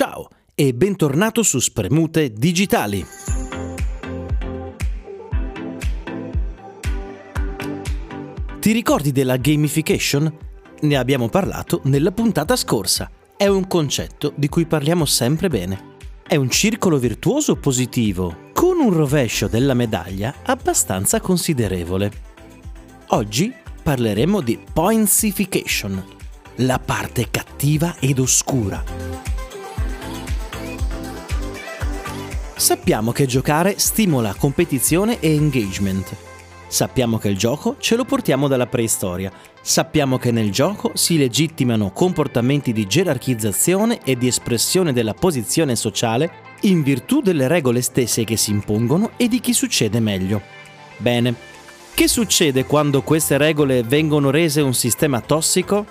[0.00, 3.04] Ciao e bentornato su Spremute Digitali.
[8.60, 10.32] Ti ricordi della gamification?
[10.82, 13.10] Ne abbiamo parlato nella puntata scorsa.
[13.36, 15.96] È un concetto di cui parliamo sempre bene.
[16.24, 22.12] È un circolo virtuoso positivo, con un rovescio della medaglia abbastanza considerevole.
[23.08, 26.04] Oggi parleremo di pointsification,
[26.58, 28.97] la parte cattiva ed oscura.
[32.58, 36.12] Sappiamo che giocare stimola competizione e engagement.
[36.66, 39.30] Sappiamo che il gioco ce lo portiamo dalla preistoria.
[39.60, 46.56] Sappiamo che nel gioco si legittimano comportamenti di gerarchizzazione e di espressione della posizione sociale
[46.62, 50.42] in virtù delle regole stesse che si impongono e di chi succede meglio.
[50.96, 51.36] Bene,
[51.94, 55.86] che succede quando queste regole vengono rese un sistema tossico?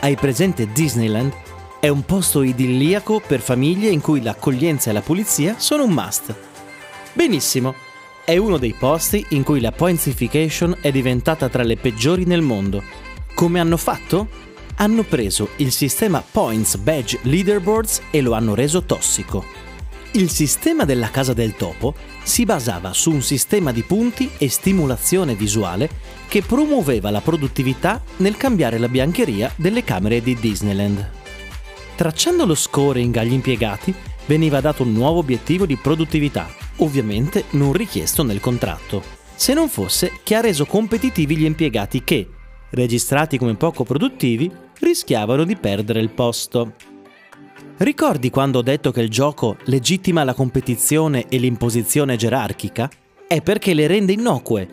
[0.00, 1.47] Hai presente Disneyland?
[1.80, 6.34] È un posto idilliaco per famiglie in cui l'accoglienza e la pulizia sono un must.
[7.12, 7.72] Benissimo,
[8.24, 12.82] è uno dei posti in cui la pointsification è diventata tra le peggiori nel mondo.
[13.32, 14.28] Come hanno fatto?
[14.78, 19.44] Hanno preso il sistema Points Badge Leaderboards e lo hanno reso tossico.
[20.12, 25.36] Il sistema della Casa del Topo si basava su un sistema di punti e stimolazione
[25.36, 25.88] visuale
[26.26, 31.17] che promuoveva la produttività nel cambiare la biancheria delle camere di Disneyland.
[31.98, 33.92] Tracciando lo scoring agli impiegati
[34.26, 36.46] veniva dato un nuovo obiettivo di produttività,
[36.76, 39.02] ovviamente non richiesto nel contratto,
[39.34, 42.28] se non fosse che ha reso competitivi gli impiegati che,
[42.70, 46.74] registrati come poco produttivi, rischiavano di perdere il posto.
[47.78, 52.88] Ricordi quando ho detto che il gioco legittima la competizione e l'imposizione gerarchica?
[53.26, 54.68] È perché le rende innocue.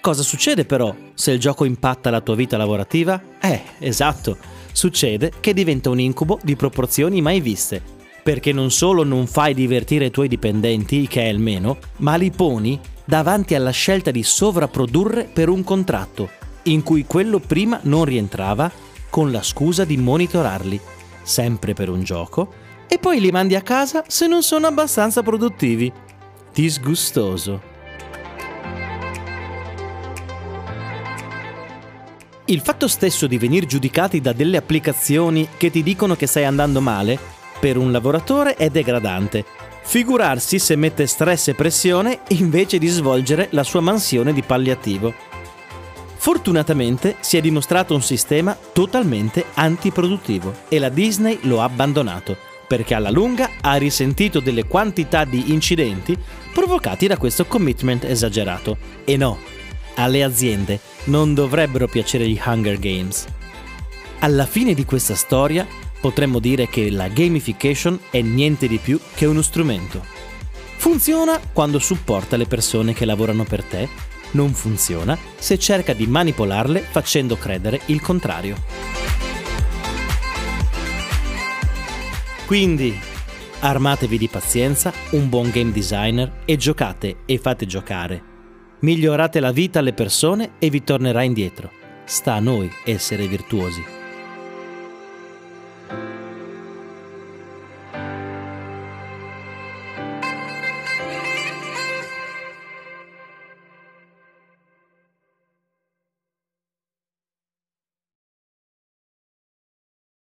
[0.00, 3.20] Cosa succede però se il gioco impatta la tua vita lavorativa?
[3.40, 7.82] Eh, esatto, succede che diventa un incubo di proporzioni mai viste,
[8.22, 12.30] perché non solo non fai divertire i tuoi dipendenti, che è il meno, ma li
[12.30, 16.30] poni davanti alla scelta di sovrapprodurre per un contratto,
[16.64, 18.70] in cui quello prima non rientrava,
[19.10, 20.80] con la scusa di monitorarli
[21.22, 22.52] sempre per un gioco,
[22.88, 25.90] e poi li mandi a casa se non sono abbastanza produttivi.
[26.52, 27.71] Disgustoso.
[32.46, 36.80] Il fatto stesso di venire giudicati da delle applicazioni che ti dicono che stai andando
[36.80, 37.18] male,
[37.60, 39.44] per un lavoratore è degradante.
[39.82, 45.14] Figurarsi se mette stress e pressione invece di svolgere la sua mansione di palliativo.
[46.16, 52.36] Fortunatamente si è dimostrato un sistema totalmente antiproduttivo e la Disney lo ha abbandonato
[52.72, 56.16] perché alla lunga ha risentito delle quantità di incidenti
[56.54, 58.78] provocati da questo commitment esagerato.
[59.04, 59.38] E no,
[59.96, 63.26] alle aziende non dovrebbero piacere gli Hunger Games.
[64.20, 65.66] Alla fine di questa storia
[66.00, 70.04] potremmo dire che la gamification è niente di più che uno strumento.
[70.76, 73.88] Funziona quando supporta le persone che lavorano per te
[74.32, 78.56] non funziona se cerca di manipolarle facendo credere il contrario.
[82.46, 82.98] Quindi
[83.60, 88.31] armatevi di pazienza, un buon game designer e giocate e fate giocare.
[88.82, 91.70] Migliorate la vita alle persone e vi tornerà indietro.
[92.04, 94.01] Sta a noi essere virtuosi.